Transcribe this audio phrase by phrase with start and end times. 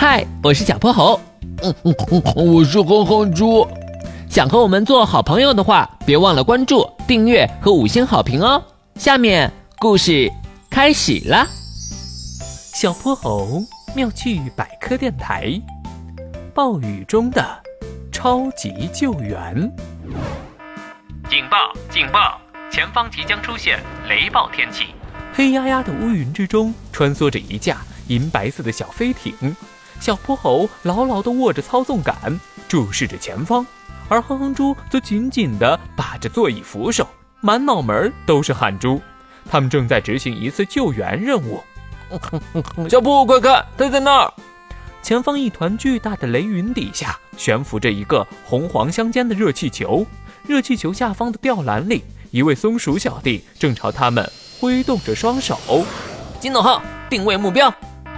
[0.00, 1.20] 嗨，我是小泼猴。
[1.62, 3.68] 嗯嗯嗯，我是哼哼猪。
[4.30, 8.64] 想和我们做好朋友的话，别忘了关注、订阅和五星好评哦。
[8.94, 10.32] 下面故事
[10.70, 11.46] 开始了。
[12.72, 13.62] 小泼猴
[13.94, 15.60] 妙趣百科电台，
[16.54, 17.44] 暴雨中的
[18.10, 19.54] 超级救援。
[21.28, 21.58] 警报！
[21.90, 22.40] 警报！
[22.72, 23.78] 前方即将出现
[24.08, 24.94] 雷暴天气。
[25.34, 29.34] 黑压压的乌云之中，穿梭着一架银白色的小飞艇。
[30.00, 33.64] 小泼猴牢牢地握着操纵杆，注视着前方，
[34.08, 37.06] 而哼哼猪则紧紧地把着座椅扶手，
[37.40, 39.00] 满脑门都是汗珠。
[39.48, 41.62] 他们正在执行一次救援任务。
[42.88, 44.32] 小布，快看，他在那儿！
[45.02, 50.06] 前方一团巨大的雷云底下，悬浮着一个红黄相间的热气球。
[50.46, 54.28] 热气球下方的吊篮里，一位松鼠小弟正朝他们
[54.58, 55.58] 挥动着双手。
[56.40, 57.72] 金斗号定位目标，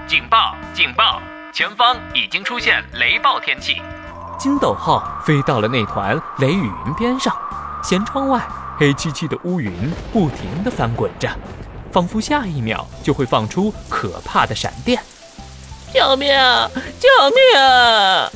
[0.07, 0.57] 警报！
[0.73, 1.21] 警报！
[1.53, 3.83] 前方已经出现雷暴天气。
[4.39, 7.37] 金斗号飞到了那团雷雨云边上，
[7.85, 8.41] 舷窗外
[8.79, 9.71] 黑漆漆的乌云
[10.15, 11.29] 不停地翻滚着，
[11.93, 14.99] 仿佛下一秒就会放出可怕的闪电。
[15.93, 16.33] 救命！
[16.99, 18.31] 救命！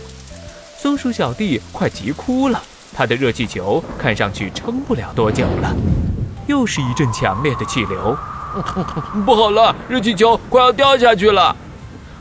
[0.76, 2.62] 松鼠小弟快急哭了，
[2.94, 5.74] 他的热气球看上去撑不了多久了。
[6.46, 8.14] 又是一阵强烈的气流，
[9.24, 11.56] 不好了，热气球快要掉下去了！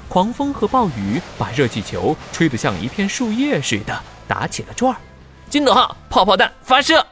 [0.08, 4.98] 狂风和暴雨把热气球吹得像一片树叶似的，打起了转儿。
[5.50, 7.06] 金斗号泡泡弹发射，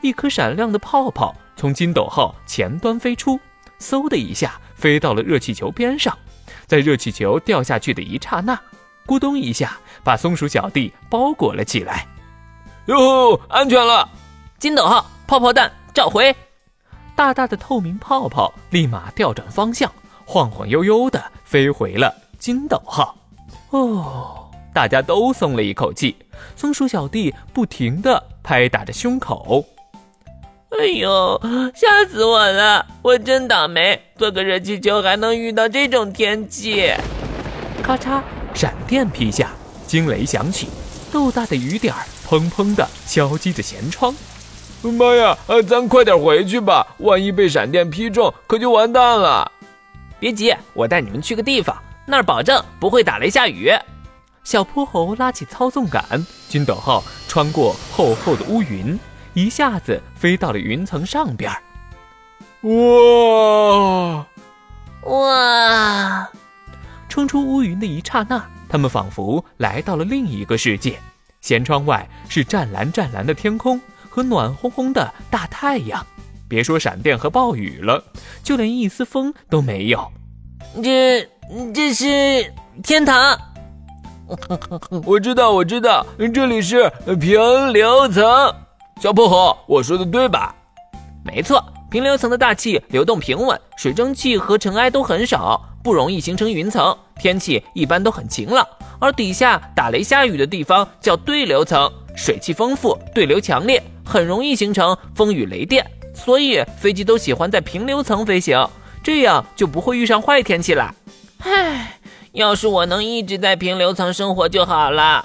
[0.00, 3.38] 一颗闪亮的泡泡从金斗号前端飞出，
[3.80, 6.16] 嗖的一下飞到了热气球边上，
[6.66, 8.58] 在热气球掉下去的一刹那，
[9.06, 12.06] 咕咚一下把松鼠小弟包裹了起来。
[12.86, 14.08] 哟，安全了！
[14.58, 16.34] 金斗号泡泡弹召回，
[17.14, 19.92] 大大的透明泡泡立马调转方向，
[20.24, 22.14] 晃晃悠悠地飞回了。
[22.38, 23.16] 金斗号，
[23.70, 26.16] 哦，大家都松了一口气。
[26.54, 29.64] 松鼠小弟不停地拍打着胸口，
[30.70, 31.40] 哎呦，
[31.74, 32.86] 吓死我了！
[33.02, 36.92] 我真倒霉，坐个热气球还能遇到这种天气。
[37.82, 38.22] 咔嚓，
[38.54, 39.50] 闪电劈下，
[39.86, 40.68] 惊雷响起，
[41.10, 44.14] 豆大的雨点儿砰砰地敲击着舷窗。
[44.82, 49.50] 妈呀，呃，咱快点回去吧，万一被闪电劈中，可就完蛋了。
[50.20, 51.76] 别急，我带你们去个地方。
[52.10, 53.70] 那儿保证不会打雷下雨。
[54.42, 56.02] 小泼猴拉起操纵杆，
[56.48, 58.98] 金斗号穿过厚厚的乌云，
[59.34, 61.52] 一下子飞到了云层上边。
[62.62, 64.26] 哇
[65.02, 66.30] 哇！
[67.10, 70.98] 冲出乌云的一刹那，他们仿佛来到了另一个世界。
[71.42, 76.04] 舷窗外是湛蓝湛蓝的天空和暖烘烘的大太阳，
[76.48, 78.02] 别说闪电和暴雨了，
[78.42, 80.10] 就连一丝风都没有。
[80.82, 81.28] 这。
[81.74, 83.38] 这是天堂，
[85.06, 86.04] 我知道，我知道，
[86.34, 88.22] 这里是平流层。
[89.00, 90.54] 小泼猴，我说的对吧？
[91.24, 98.66] 没错，平流层的大气流动平稳，水蒸气和尘埃都很少，不容易形成云层，天气一般都很晴朗。
[98.98, 108.68] 而底下打雷下雨的地方叫对流层，水汽丰富，对流强烈，很容易形成风雨雷电，所以飞机都喜欢在平流层飞行，
[109.02, 110.94] 这样就不会遇上坏天气啦。
[111.40, 111.98] 唉，
[112.32, 115.24] 要是我能一直在平流层生活就好了。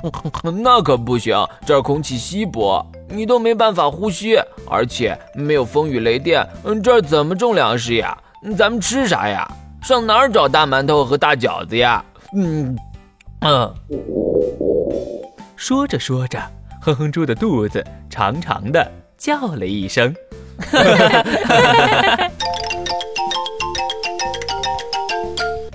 [0.62, 8.16] 那可不行，这儿空气稀薄，你都没办法呼吸，而且没有风雨雷电，嗯，这儿怎么种粮食呀？
[8.56, 9.46] 咱们吃啥呀？
[9.82, 12.02] 上哪儿找大馒头和大饺子呀？
[12.34, 12.76] 嗯
[13.40, 13.74] 嗯。
[15.56, 16.38] 说着说着，
[16.80, 20.14] 哼哼猪的肚子长长的叫了一声。